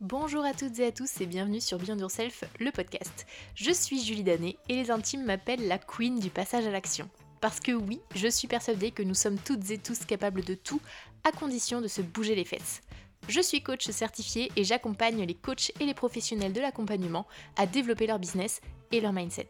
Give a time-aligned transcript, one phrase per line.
[0.00, 3.26] Bonjour à toutes et à tous et bienvenue sur Beyond Yourself, le podcast.
[3.54, 7.10] Je suis Julie Danet et les intimes m'appellent la queen du passage à l'action.
[7.42, 10.80] Parce que oui, je suis persuadée que nous sommes toutes et tous capables de tout,
[11.22, 12.80] à condition de se bouger les fesses.
[13.28, 17.26] Je suis coach certifié et j'accompagne les coachs et les professionnels de l'accompagnement
[17.58, 18.62] à développer leur business
[18.92, 19.48] et leur mindset.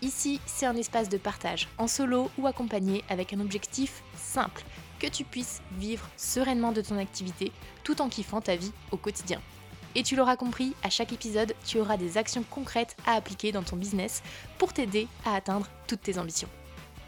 [0.00, 4.62] Ici, c'est un espace de partage, en solo ou accompagné avec un objectif simple,
[5.00, 7.50] que tu puisses vivre sereinement de ton activité
[7.82, 9.42] tout en kiffant ta vie au quotidien.
[9.96, 13.62] Et tu l'auras compris, à chaque épisode, tu auras des actions concrètes à appliquer dans
[13.62, 14.22] ton business
[14.58, 16.50] pour t'aider à atteindre toutes tes ambitions.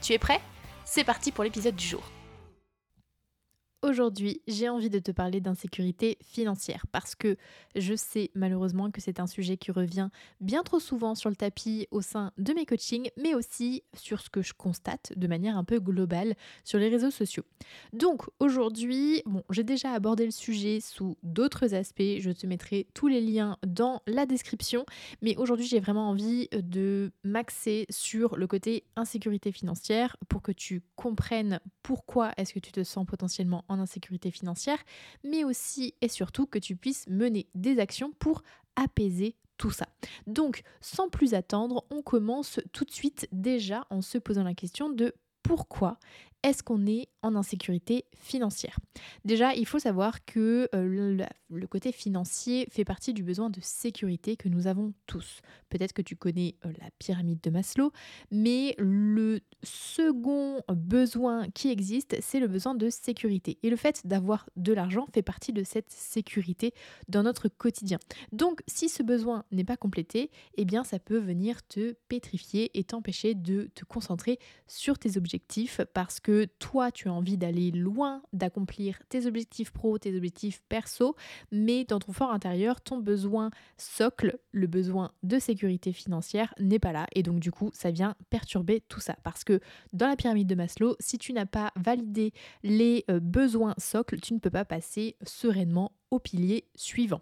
[0.00, 0.40] Tu es prêt?
[0.86, 2.02] C'est parti pour l'épisode du jour.
[3.80, 7.36] Aujourd'hui, j'ai envie de te parler d'insécurité financière parce que
[7.76, 10.08] je sais malheureusement que c'est un sujet qui revient
[10.40, 14.30] bien trop souvent sur le tapis au sein de mes coachings, mais aussi sur ce
[14.30, 17.44] que je constate de manière un peu globale sur les réseaux sociaux.
[17.92, 23.06] Donc aujourd'hui, bon, j'ai déjà abordé le sujet sous d'autres aspects, je te mettrai tous
[23.06, 24.86] les liens dans la description,
[25.22, 30.82] mais aujourd'hui j'ai vraiment envie de m'axer sur le côté insécurité financière pour que tu
[30.96, 34.78] comprennes pourquoi est-ce que tu te sens potentiellement en insécurité financière,
[35.24, 38.42] mais aussi et surtout que tu puisses mener des actions pour
[38.76, 39.88] apaiser tout ça.
[40.26, 44.88] Donc, sans plus attendre, on commence tout de suite déjà en se posant la question
[44.88, 45.98] de pourquoi
[46.42, 48.78] est-ce qu'on est en insécurité financière?
[49.24, 54.36] Déjà, il faut savoir que euh, le, côté financier fait partie du besoin de sécurité
[54.36, 55.40] que nous avons tous.
[55.68, 57.92] Peut-être que tu connais euh, la pyramide de Maslow,
[58.30, 63.58] mais le second besoin qui existe, c'est le besoin de sécurité.
[63.64, 66.72] Et le fait d'avoir de l'argent fait partie de cette sécurité
[67.08, 67.98] dans notre quotidien.
[68.30, 72.84] Donc, si ce besoin n'est pas complété, eh bien, ça peut venir te pétrifier et
[72.84, 74.38] t'empêcher de te concentrer
[74.68, 76.27] sur tes objectifs parce que
[76.58, 81.16] toi, tu as envie d'aller loin, d'accomplir tes objectifs pro, tes objectifs perso,
[81.50, 86.92] mais dans ton fort intérieur, ton besoin socle, le besoin de sécurité financière n'est pas
[86.92, 87.06] là.
[87.14, 89.16] Et donc, du coup, ça vient perturber tout ça.
[89.22, 89.60] Parce que
[89.92, 92.32] dans la pyramide de Maslow, si tu n'as pas validé
[92.62, 97.20] les euh, besoins socles, tu ne peux pas passer sereinement au pilier suivant.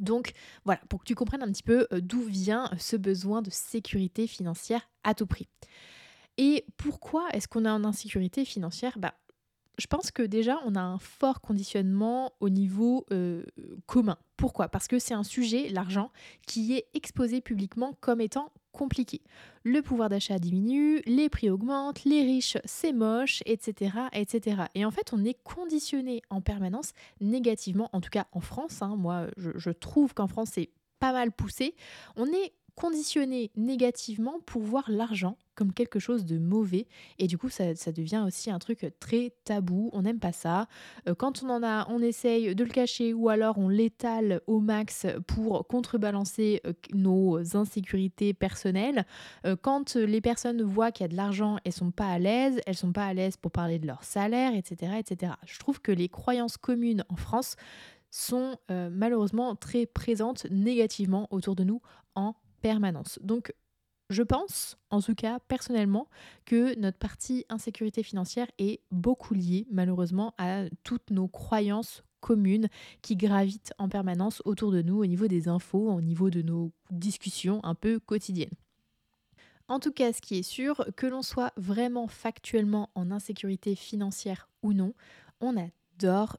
[0.00, 0.32] Donc
[0.64, 4.26] voilà, pour que tu comprennes un petit peu euh, d'où vient ce besoin de sécurité
[4.26, 5.48] financière à tout prix.
[6.38, 8.98] Et pourquoi est-ce qu'on est en insécurité financière?
[8.98, 9.14] Bah,
[9.78, 13.42] je pense que déjà, on a un fort conditionnement au niveau euh,
[13.86, 14.16] commun.
[14.36, 14.68] Pourquoi?
[14.68, 16.10] Parce que c'est un sujet, l'argent,
[16.46, 19.20] qui est exposé publiquement comme étant compliqué.
[19.64, 24.62] Le pouvoir d'achat diminue, les prix augmentent, les riches, c'est moche, etc., etc.
[24.74, 28.82] Et en fait, on est conditionné en permanence négativement, en tout cas en France.
[28.82, 28.96] Hein.
[28.96, 31.74] moi, je, trouve qu'en France, c'est pas mal poussé.
[32.16, 36.86] On est conditionné négativement pour voir l'argent comme quelque chose de mauvais
[37.18, 40.66] et du coup ça, devient aussi un truc très tabou, on n'aime pas ça.
[41.08, 44.60] Euh, quand on en a, on essaye de le cacher ou alors on l'étale au
[44.60, 49.04] max pour contrebalancer euh, nos insécurités personnelles.
[49.46, 52.60] Euh, quand les personnes voient qu'il y a de l'argent, elles sont pas à l'aise,
[52.66, 55.34] elles sont pas à l'aise pour parler de leur salaire, etc., etc.
[55.44, 57.56] Je trouve que les croyances communes en France
[58.10, 61.80] sont malheureusement très présentes négativement autour de nous
[62.14, 63.18] en permanence.
[63.22, 63.52] Donc,
[64.10, 66.08] je pense, en tout cas personnellement,
[66.44, 72.68] que notre partie insécurité financière est beaucoup liée malheureusement à toutes nos croyances communes
[73.00, 76.72] qui gravitent en permanence autour de nous au niveau des infos, au niveau de nos
[76.90, 78.54] discussions un peu quotidiennes.
[79.68, 84.48] En tout cas, ce qui est sûr, que l'on soit vraiment factuellement en insécurité financière
[84.62, 84.94] ou non,
[85.40, 85.66] on a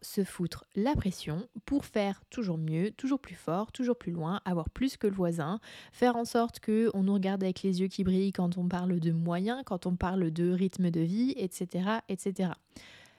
[0.02, 4.69] se foutre la pression pour faire toujours mieux, toujours plus fort, toujours plus loin, avoir
[4.69, 5.59] plus que le voisin,
[5.91, 9.00] faire en sorte que on nous regarde avec les yeux qui brillent quand on parle
[9.00, 12.52] de moyens, quand on parle de rythme de vie, etc., etc.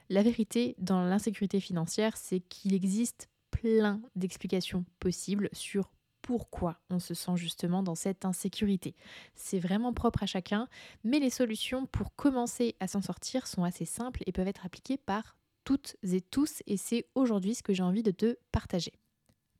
[0.09, 5.89] La vérité dans l'insécurité financière, c'est qu'il existe plein d'explications possibles sur
[6.21, 8.95] pourquoi on se sent justement dans cette insécurité.
[9.35, 10.67] C'est vraiment propre à chacun,
[11.03, 14.97] mais les solutions pour commencer à s'en sortir sont assez simples et peuvent être appliquées
[14.97, 15.35] par
[15.65, 18.93] toutes et tous et c'est aujourd'hui ce que j'ai envie de te partager.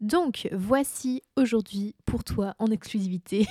[0.01, 3.47] Donc voici aujourd'hui pour toi en exclusivité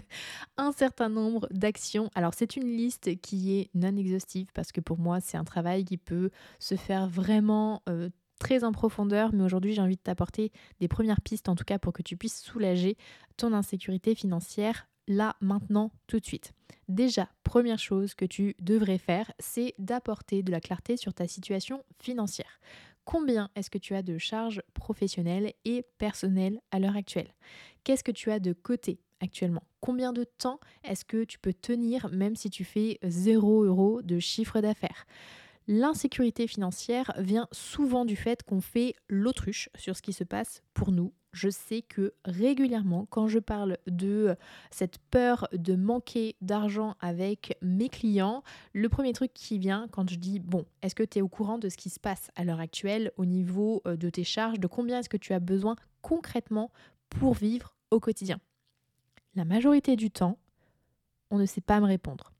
[0.56, 2.10] un certain nombre d'actions.
[2.14, 5.84] Alors c'est une liste qui est non exhaustive parce que pour moi c'est un travail
[5.84, 10.50] qui peut se faire vraiment euh, très en profondeur, mais aujourd'hui j'ai envie de t'apporter
[10.80, 12.96] des premières pistes en tout cas pour que tu puisses soulager
[13.36, 16.52] ton insécurité financière là, maintenant, tout de suite.
[16.88, 21.82] Déjà, première chose que tu devrais faire, c'est d'apporter de la clarté sur ta situation
[21.98, 22.60] financière.
[23.04, 27.34] Combien est-ce que tu as de charges professionnelles et personnelles à l'heure actuelle?
[27.84, 29.62] Qu'est-ce que tu as de côté actuellement?
[29.80, 34.18] Combien de temps est-ce que tu peux tenir même si tu fais 0 euros de
[34.18, 35.06] chiffre d'affaires?
[35.66, 40.92] L'insécurité financière vient souvent du fait qu'on fait l'autruche sur ce qui se passe pour
[40.92, 41.12] nous.
[41.34, 44.36] Je sais que régulièrement, quand je parle de
[44.70, 50.14] cette peur de manquer d'argent avec mes clients, le premier truc qui vient quand je
[50.14, 52.60] dis, bon, est-ce que tu es au courant de ce qui se passe à l'heure
[52.60, 56.70] actuelle au niveau euh, de tes charges, de combien est-ce que tu as besoin concrètement
[57.08, 58.38] pour vivre au quotidien?
[59.34, 60.38] La majorité du temps,
[61.32, 62.33] on ne sait pas me répondre.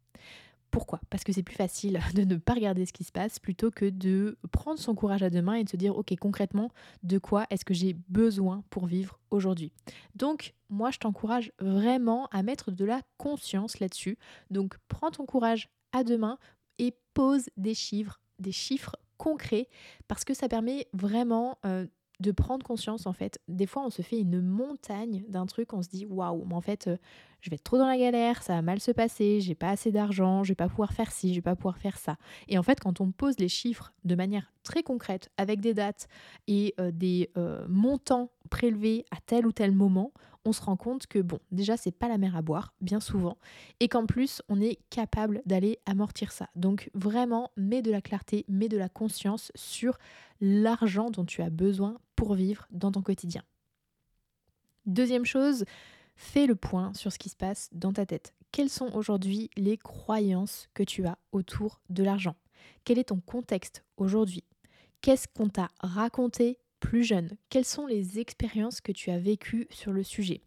[0.75, 3.71] Pourquoi Parce que c'est plus facile de ne pas regarder ce qui se passe plutôt
[3.71, 6.69] que de prendre son courage à deux mains et de se dire ok concrètement
[7.05, 9.71] de quoi est-ce que j'ai besoin pour vivre aujourd'hui.
[10.17, 14.19] Donc moi je t'encourage vraiment à mettre de la conscience là-dessus.
[14.51, 16.39] Donc prends ton courage à deux mains
[16.81, 19.69] et pose des chiffres, des chiffres concrets
[20.09, 21.87] parce que ça permet vraiment euh,
[22.21, 23.39] de prendre conscience en fait.
[23.49, 26.61] Des fois, on se fait une montagne d'un truc, on se dit waouh, mais en
[26.61, 26.97] fait, euh,
[27.41, 29.93] je vais être trop dans la galère, ça va mal se passer, j'ai pas assez
[29.93, 32.17] d'argent, je vais pas pouvoir faire ci, je vais pas pouvoir faire ça.
[32.49, 36.09] Et en fait, quand on pose les chiffres de manière très concrète, avec des dates
[36.47, 40.13] et euh, des euh, montants prélevés à tel ou tel moment,
[40.45, 43.39] on se rend compte que bon, déjà c'est pas la mer à boire, bien souvent,
[43.81, 46.49] et qu'en plus on est capable d'aller amortir ça.
[46.55, 49.99] Donc vraiment, mets de la clarté, mets de la conscience sur
[50.41, 53.43] l'argent dont tu as besoin pour vivre dans ton quotidien.
[54.87, 55.65] Deuxième chose,
[56.17, 58.35] fais le point sur ce qui se passe dans ta tête.
[58.53, 62.37] Quelles sont aujourd'hui les croyances que tu as autour de l'argent?
[62.85, 64.45] Quel est ton contexte aujourd'hui?
[65.01, 69.91] Qu'est-ce qu'on t'a raconté plus jeune Quelles sont les expériences que tu as vécues sur
[69.91, 70.43] le sujet?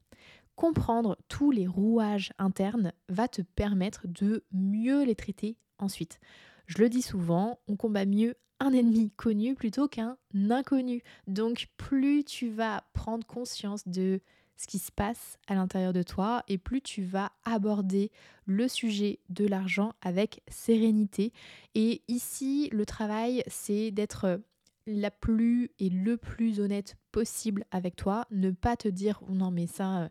[0.56, 6.20] Comprendre tous les rouages internes va te permettre de mieux les traiter ensuite.
[6.68, 10.16] Je le dis souvent, on combat mieux un ennemi connu plutôt qu'un
[10.52, 11.02] inconnu.
[11.26, 14.22] Donc plus tu vas prendre conscience de
[14.58, 18.12] ce qui se passe à l'intérieur de toi et plus tu vas aborder
[18.46, 21.34] le sujet de l'argent avec sérénité.
[21.74, 24.40] Et ici, le travail, c'est d'être
[24.88, 29.52] la plus et le plus honnête possible avec toi, ne pas te dire oh non
[29.52, 30.10] mais ça euh,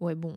[0.00, 0.36] ouais bon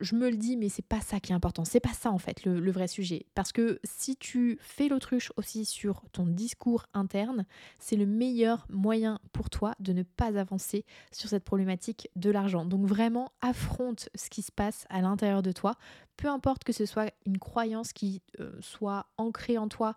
[0.00, 1.64] je, me le dis mais c'est pas ça qui est important.
[1.64, 3.26] C'est pas ça en fait le, vrai sujet.
[3.34, 7.44] Parce que si tu fais l'autruche aussi sur ton discours interne
[7.78, 12.64] c'est le meilleur moyen pour toi de ne pas avancer sur cette problématique de l'argent.
[12.64, 15.74] Donc vraiment affronte ce qui se passe à l'intérieur de toi.
[16.16, 19.96] Peu importe que ce soit une croyance qui euh, soit ancrée en toi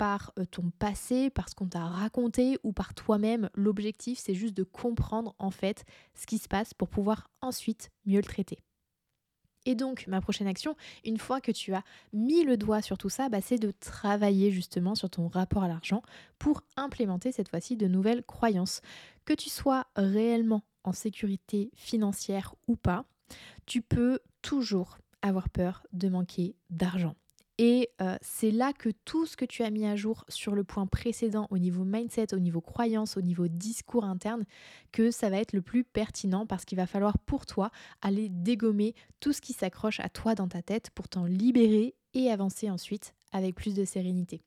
[0.00, 3.50] par euh, ton passé, par ce qu'on t'a raconté ou par toi-même.
[3.52, 8.16] L'objectif, c'est juste de comprendre en fait ce qui se passe pour pouvoir ensuite mieux
[8.16, 8.60] le traiter.
[9.66, 10.74] Et donc, ma prochaine action,
[11.04, 14.50] une fois que tu as mis le doigt sur tout ça, bah, c'est de travailler
[14.50, 16.00] justement sur ton rapport à l'argent
[16.38, 18.80] pour implémenter cette fois-ci de nouvelles croyances.
[19.26, 23.04] Que tu sois réellement en sécurité financière ou pas,
[23.66, 27.16] tu peux toujours avoir peur de manquer d'argent.
[27.62, 30.64] Et euh, c'est là que tout ce que tu as mis à jour sur le
[30.64, 34.44] point précédent au niveau mindset, au niveau croyance, au niveau discours interne,
[34.92, 37.70] que ça va être le plus pertinent parce qu'il va falloir pour toi
[38.00, 42.30] aller dégommer tout ce qui s'accroche à toi dans ta tête pour t'en libérer et
[42.30, 44.40] avancer ensuite avec plus de sérénité.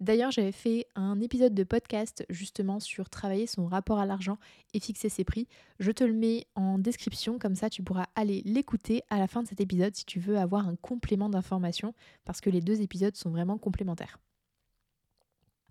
[0.00, 4.38] D'ailleurs, j'avais fait un épisode de podcast justement sur travailler son rapport à l'argent
[4.72, 5.48] et fixer ses prix.
[5.78, 9.42] Je te le mets en description, comme ça tu pourras aller l'écouter à la fin
[9.42, 11.94] de cet épisode si tu veux avoir un complément d'information,
[12.24, 14.18] parce que les deux épisodes sont vraiment complémentaires.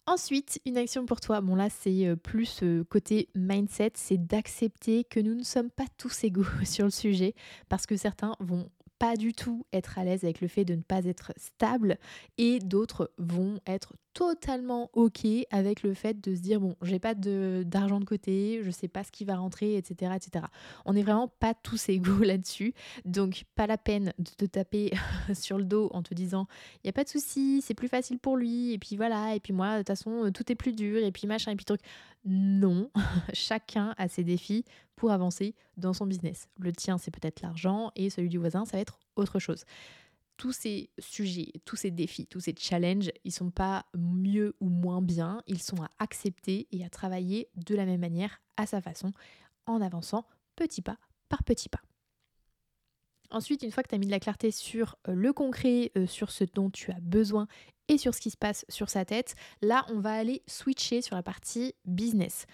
[0.05, 5.05] Ensuite, une action pour toi, bon là c'est euh, plus euh, côté mindset, c'est d'accepter
[5.05, 7.33] que nous ne sommes pas tous égaux sur le sujet
[7.69, 10.81] parce que certains vont pas du tout être à l'aise avec le fait de ne
[10.81, 11.97] pas être stable
[12.37, 17.15] et d'autres vont être totalement ok avec le fait de se dire bon j'ai pas
[17.15, 20.45] d'argent de, côté je sais pas ce qui va rentrer etc etc
[20.85, 22.73] on n'est vraiment pas tous égaux là-dessus.
[23.05, 24.91] Donc pas la peine de te taper
[25.33, 26.47] sur le dos en te disant
[26.83, 29.39] il y a pas de souci c'est plus facile pour lui et puis voilà et
[29.39, 31.81] puis moi de toute façon tout est plus dur et puis machin et puis truc
[32.25, 32.89] non
[33.33, 34.65] chacun a ses défis
[34.95, 36.47] pour avancer dans son business.
[36.59, 39.65] Le tien c'est peut-être l'argent et celui du voisin ça va être autre chose.
[40.37, 45.01] Tous ces sujets, tous ces défis, tous ces challenges, ils sont pas mieux ou moins
[45.01, 49.11] bien, ils sont à accepter et à travailler de la même manière, à sa façon,
[49.67, 50.25] en avançant
[50.55, 50.97] petit pas
[51.29, 51.81] par petit pas.
[53.33, 56.05] Ensuite, une fois que tu as mis de la clarté sur euh, le concret, euh,
[56.05, 57.47] sur ce dont tu as besoin
[57.87, 61.15] et sur ce qui se passe sur sa tête, là, on va aller switcher sur
[61.15, 62.45] la partie business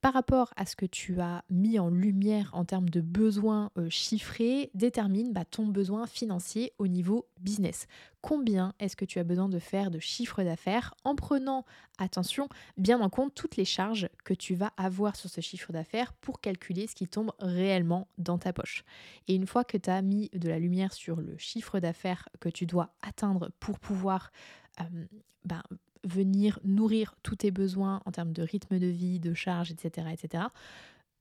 [0.00, 3.90] par rapport à ce que tu as mis en lumière en termes de besoins euh,
[3.90, 7.86] chiffrés, détermine bah, ton besoin financier au niveau business.
[8.22, 11.64] Combien est-ce que tu as besoin de faire de chiffre d'affaires en prenant,
[11.98, 16.14] attention, bien en compte toutes les charges que tu vas avoir sur ce chiffre d'affaires
[16.14, 18.84] pour calculer ce qui tombe réellement dans ta poche.
[19.28, 22.48] Et une fois que tu as mis de la lumière sur le chiffre d'affaires que
[22.48, 24.30] tu dois atteindre pour pouvoir
[24.80, 25.06] euh,
[25.44, 25.62] bah,
[26.04, 30.44] venir nourrir tous tes besoins en termes de rythme de vie, de charge, etc., etc.,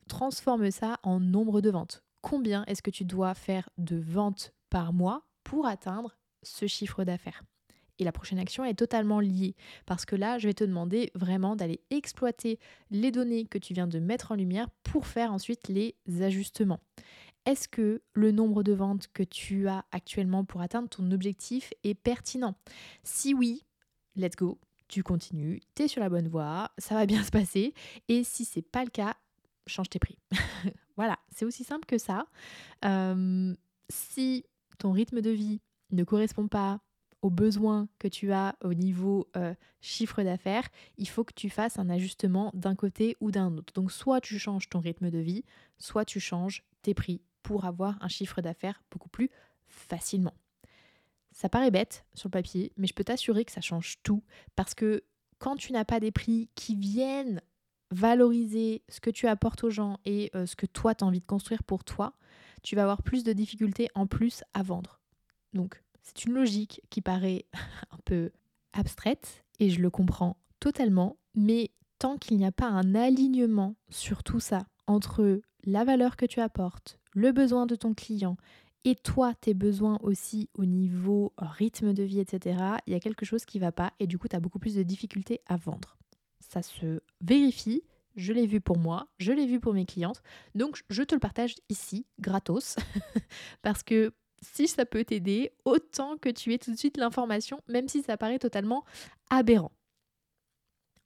[0.07, 2.03] transforme ça en nombre de ventes.
[2.21, 7.43] Combien est-ce que tu dois faire de ventes par mois pour atteindre ce chiffre d'affaires?
[7.99, 11.55] Et la prochaine action est totalement liée parce que là, je vais te demander vraiment
[11.55, 12.57] d'aller exploiter
[12.91, 16.79] les données que tu viens de mettre en lumière pour faire ensuite les ajustements.
[17.45, 21.95] Est-ce que le nombre de ventes que tu as actuellement pour atteindre ton objectif est
[21.95, 22.55] pertinent?
[23.03, 23.65] Si oui,
[24.15, 27.73] let's go, tu continues, tu es sur la bonne voie, ça va bien se passer.
[28.07, 29.15] Et si c'est pas le cas,
[29.67, 30.17] change tes prix.
[30.97, 32.25] voilà, c'est aussi simple que ça.
[32.85, 33.55] Euh,
[33.89, 34.45] si
[34.77, 36.81] ton rythme de vie ne correspond pas
[37.21, 40.67] aux besoins que tu as au niveau euh, chiffre d'affaires,
[40.97, 43.73] il faut que tu fasses un ajustement d'un côté ou d'un autre.
[43.73, 45.43] Donc soit tu changes ton rythme de vie,
[45.77, 49.29] soit tu changes tes prix pour avoir un chiffre d'affaires beaucoup plus
[49.67, 50.33] facilement.
[51.31, 54.23] Ça paraît bête sur le papier, mais je peux t'assurer que ça change tout
[54.55, 55.03] parce que
[55.37, 57.41] quand tu n'as pas des prix qui viennent
[57.91, 61.21] valoriser ce que tu apportes aux gens et euh, ce que toi tu as envie
[61.21, 62.13] de construire pour toi,
[62.61, 64.99] tu vas avoir plus de difficultés en plus à vendre.
[65.53, 67.45] Donc c'est une logique qui paraît
[67.91, 68.31] un peu
[68.73, 74.23] abstraite et je le comprends totalement, mais tant qu'il n'y a pas un alignement sur
[74.23, 78.37] tout ça entre la valeur que tu apportes, le besoin de ton client
[78.85, 83.25] et toi, tes besoins aussi au niveau rythme de vie, etc., il y a quelque
[83.25, 85.57] chose qui ne va pas et du coup, tu as beaucoup plus de difficultés à
[85.57, 85.97] vendre.
[86.39, 87.83] Ça se vérifie,
[88.15, 90.21] je l'ai vu pour moi, je l'ai vu pour mes clientes,
[90.55, 92.77] donc je te le partage ici, gratos,
[93.61, 97.89] parce que si ça peut t'aider, autant que tu aies tout de suite l'information, même
[97.89, 98.85] si ça paraît totalement
[99.29, 99.71] aberrant.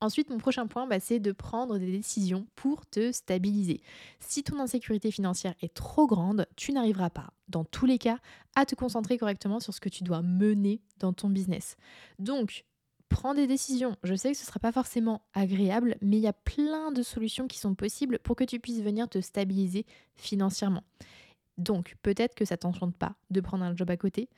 [0.03, 3.81] Ensuite, mon prochain point, bah, c'est de prendre des décisions pour te stabiliser.
[4.19, 8.17] Si ton insécurité financière est trop grande, tu n'arriveras pas, dans tous les cas,
[8.53, 11.77] à te concentrer correctement sur ce que tu dois mener dans ton business.
[12.19, 12.65] Donc,
[13.07, 13.95] prends des décisions.
[14.03, 17.01] Je sais que ce ne sera pas forcément agréable, mais il y a plein de
[17.01, 19.85] solutions qui sont possibles pour que tu puisses venir te stabiliser
[20.17, 20.83] financièrement.
[21.57, 24.29] Donc, peut-être que ça t'enchante pas de prendre un job à côté.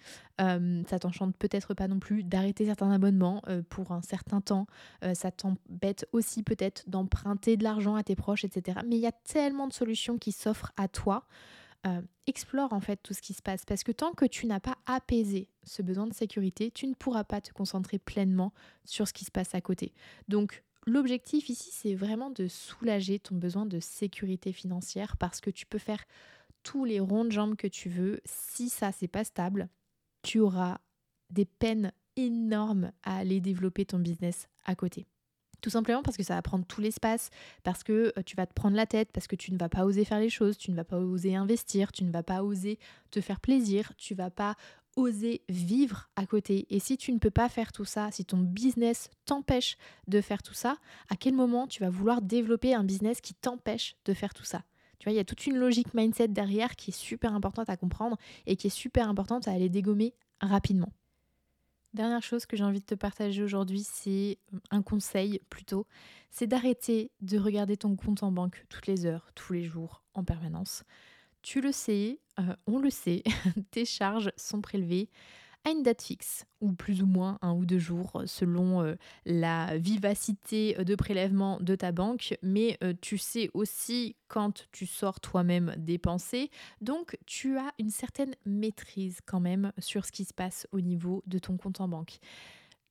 [0.42, 4.68] Euh, ça t'enchante peut-être pas non plus d'arrêter certains abonnements euh, pour un certain temps.
[5.04, 8.80] Euh, ça t'embête aussi peut-être d'emprunter de l'argent à tes proches, etc.
[8.86, 11.26] Mais il y a tellement de solutions qui s'offrent à toi.
[12.26, 14.76] explore en fait tout ce qui se passe parce que tant que tu n'as pas
[14.88, 18.54] apaisé ce besoin de sécurité, tu ne pourras pas te concentrer pleinement
[18.86, 19.94] sur ce qui se passe à côté.
[20.28, 25.66] Donc, l'objectif ici, c'est vraiment de soulager ton besoin de sécurité financière parce que tu
[25.66, 26.04] peux faire
[26.66, 29.70] tous les ronds de jambes que tu veux, si ça c'est pas stable,
[30.24, 30.80] tu auras
[31.30, 35.06] des peines énormes à aller développer ton business à côté.
[35.62, 37.30] Tout simplement parce que ça va prendre tout l'espace,
[37.64, 39.86] parce que euh, tu vas te prendre la tête, parce que tu ne vas pas
[39.86, 42.80] oser faire les choses, tu ne vas pas oser investir, tu ne vas pas oser
[43.12, 44.56] te faire plaisir, tu vas pas
[44.96, 46.66] oser vivre à côté.
[46.70, 50.42] Et si tu ne peux pas faire tout ça, si ton business t'empêche de faire
[50.42, 50.78] tout ça,
[51.10, 54.64] à quel moment tu vas vouloir développer un business qui t'empêche de faire tout ça?
[55.00, 57.78] Tu vois, il y a toute une logique mindset derrière qui est super importante à
[57.78, 60.92] comprendre et qui est super importante à aller dégommer rapidement.
[61.94, 64.38] Dernière chose que j'ai envie de te partager aujourd'hui, c'est
[64.70, 65.88] un conseil plutôt,
[66.30, 70.26] c'est d'arrêter de regarder ton compte en banque toutes les heures, tous les jours, en
[70.26, 70.84] permanence.
[71.42, 73.24] Tu le sais, euh, on le sait,
[73.72, 75.10] tes charges sont prélevées
[75.66, 78.96] à une date fixe, ou plus ou moins un ou deux jours selon euh,
[79.26, 85.20] la vivacité de prélèvement de ta banque, mais euh, tu sais aussi quand tu sors
[85.20, 90.68] toi-même dépenser, donc tu as une certaine maîtrise quand même sur ce qui se passe
[90.72, 92.20] au niveau de ton compte en banque.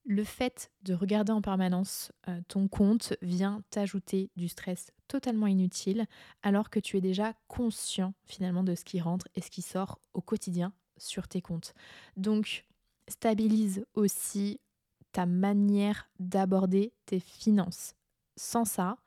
[0.07, 6.07] Le fait de regarder en permanence euh, ton compte vient t'ajouter du stress totalement inutile
[6.43, 9.99] alors que tu es déjà conscient finalement de ce qui rentre et ce qui sort
[10.13, 11.75] au quotidien sur tes comptes.
[12.17, 12.65] Donc,
[13.09, 14.61] stabilise aussi
[15.13, 17.95] ta manière d'aborder tes finances.
[18.37, 18.99] Sans ça,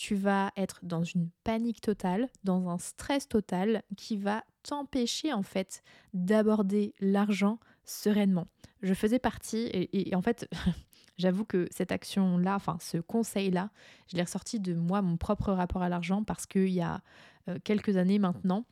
[0.00, 5.42] tu vas être dans une panique totale, dans un stress total qui va t'empêcher en
[5.42, 5.82] fait
[6.14, 8.46] d'aborder l'argent sereinement.
[8.80, 10.48] Je faisais partie et, en fait
[11.18, 13.70] j'avoue que cette action-là, enfin ce conseil-là,
[14.08, 17.02] je l'ai ressorti de moi, mon propre rapport à l'argent parce qu'il y a
[17.48, 18.64] euh, quelques années maintenant,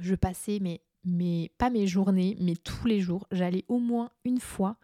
[0.00, 3.26] je passais mais mais pas mes journées, mais tous les jours.
[3.30, 4.76] J'allais au moins une fois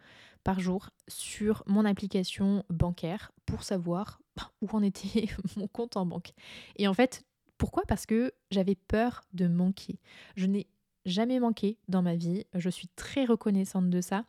[0.43, 6.05] par jour sur mon application bancaire pour savoir bah, où en était mon compte en
[6.05, 6.33] banque.
[6.77, 7.25] Et en fait,
[7.57, 7.83] pourquoi?
[7.87, 9.99] Parce que j'avais peur de manquer.
[10.35, 10.67] Je n'ai
[11.05, 12.45] jamais manqué dans ma vie.
[12.53, 14.25] Je suis très reconnaissante de ça.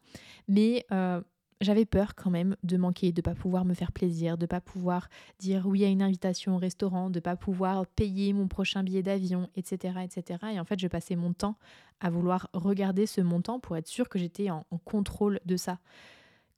[0.48, 1.20] Mais euh,
[1.60, 5.08] j'avais peur quand même de manquer, de pas pouvoir me faire plaisir, de pas pouvoir
[5.38, 9.50] dire oui à une invitation au restaurant, de pas pouvoir payer mon prochain billet d'avion,
[9.56, 10.38] etc., etc.
[10.52, 11.56] Et en fait, je passais mon temps
[12.00, 15.78] à vouloir regarder ce montant pour être sûre que j'étais en, contrôle de ça.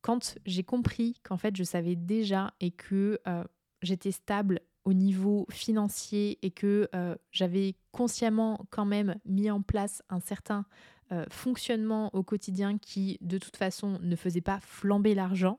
[0.03, 3.45] quand j'ai compris qu'en fait je savais déjà et que euh,
[3.83, 10.03] j'étais stable au niveau financier et que euh, j'avais consciemment quand même mis en place
[10.09, 10.65] un certain
[11.13, 15.59] euh, fonctionnement au quotidien qui de toute façon ne faisait pas flamber l'argent,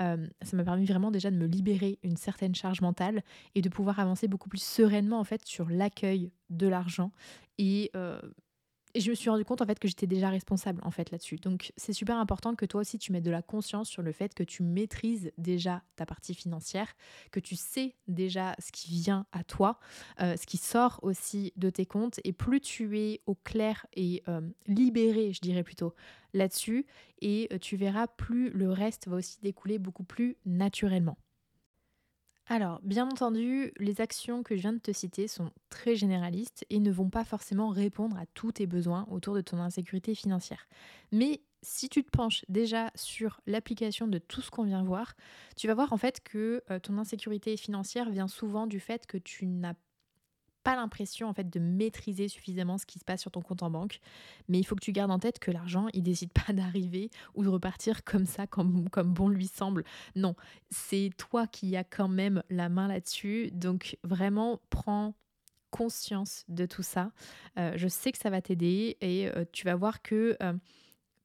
[0.00, 3.22] ça m'a permis vraiment déjà de me libérer une certaine charge mentale
[3.54, 7.12] et de pouvoir avancer beaucoup plus sereinement en fait sur l'accueil de l'argent
[7.58, 7.92] et
[8.94, 11.36] et je me suis rendu compte en fait que j'étais déjà responsable en fait là-dessus.
[11.36, 14.34] Donc c'est super important que toi aussi tu mettes de la conscience sur le fait
[14.34, 16.94] que tu maîtrises déjà ta partie financière,
[17.32, 19.78] que tu sais déjà ce qui vient à toi,
[20.20, 22.20] euh, ce qui sort aussi de tes comptes.
[22.24, 25.94] Et plus tu es au clair et euh, libéré, je dirais plutôt,
[26.32, 26.86] là-dessus,
[27.20, 31.16] et euh, tu verras plus le reste va aussi découler beaucoup plus naturellement.
[32.46, 36.78] Alors, bien entendu, les actions que je viens de te citer sont très généralistes et
[36.78, 40.68] ne vont pas forcément répondre à tous tes besoins autour de ton insécurité financière.
[41.10, 45.14] Mais si tu te penches déjà sur l'application de tout ce qu'on vient voir,
[45.56, 49.16] tu vas voir en fait que euh, ton insécurité financière vient souvent du fait que
[49.16, 49.74] tu n'as
[50.76, 54.00] l'impression en fait de maîtriser suffisamment ce qui se passe sur ton compte en banque.
[54.48, 57.44] Mais il faut que tu gardes en tête que l'argent, il décide pas d'arriver ou
[57.44, 59.84] de repartir comme ça, comme, comme bon lui semble.
[60.16, 60.34] Non,
[60.70, 63.50] c'est toi qui as quand même la main là-dessus.
[63.52, 65.14] Donc vraiment, prends
[65.74, 67.10] conscience de tout ça.
[67.58, 70.52] Euh, je sais que ça va t'aider et euh, tu vas voir que euh,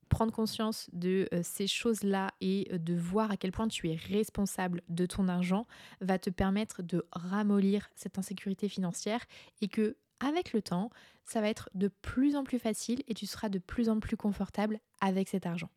[0.10, 3.96] prendre conscience de euh, ces choses-là et euh, de voir à quel point tu es
[3.96, 5.66] responsable de ton argent
[6.02, 9.24] va te permettre de ramollir cette insécurité financière
[9.62, 10.90] et que avec le temps,
[11.24, 14.18] ça va être de plus en plus facile et tu seras de plus en plus
[14.18, 15.70] confortable avec cet argent.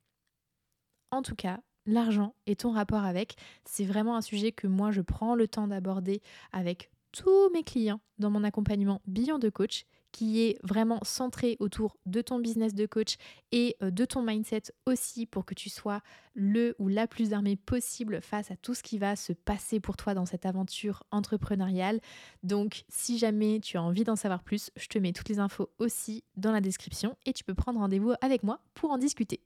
[1.13, 5.01] En tout cas, l'argent et ton rapport avec, c'est vraiment un sujet que moi je
[5.01, 6.23] prends le temps d'aborder
[6.53, 11.97] avec tous mes clients dans mon accompagnement Beyond de Coach qui est vraiment centré autour
[12.07, 13.17] de ton business de coach
[13.51, 16.01] et euh, de ton mindset aussi pour que tu sois
[16.35, 19.97] le ou la plus armée possible face à tout ce qui va se passer pour
[19.97, 22.01] toi dans cette aventure entrepreneuriale.
[22.43, 25.71] Donc si jamais tu as envie d'en savoir plus, je te mets toutes les infos
[25.79, 29.41] aussi dans la description et tu peux prendre rendez-vous avec moi pour en discuter.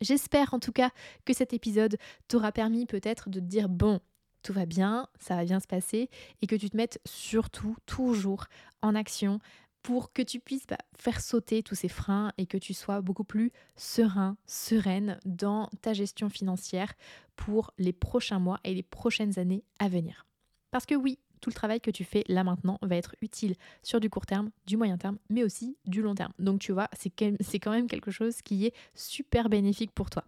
[0.00, 0.90] J'espère en tout cas
[1.24, 1.96] que cet épisode
[2.28, 4.00] t'aura permis peut-être de te dire bon,
[4.44, 6.08] tout va bien, ça va bien se passer,
[6.42, 8.44] et que tu te mettes surtout toujours
[8.82, 9.40] en action
[9.82, 13.24] pour que tu puisses bah, faire sauter tous ces freins et que tu sois beaucoup
[13.24, 16.94] plus serein, sereine dans ta gestion financière
[17.36, 20.26] pour les prochains mois et les prochaines années à venir.
[20.70, 24.00] Parce que oui, tout le travail que tu fais là maintenant va être utile sur
[24.00, 26.32] du court terme, du moyen terme, mais aussi du long terme.
[26.38, 30.24] Donc tu vois, c'est quand même quelque chose qui est super bénéfique pour toi.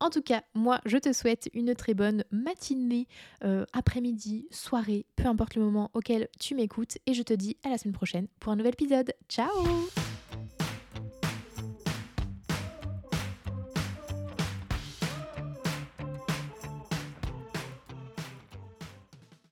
[0.00, 3.06] En tout cas, moi, je te souhaite une très bonne matinée,
[3.44, 6.98] euh, après-midi, soirée, peu importe le moment auquel tu m'écoutes.
[7.06, 9.12] Et je te dis à la semaine prochaine pour un nouvel épisode.
[9.28, 9.48] Ciao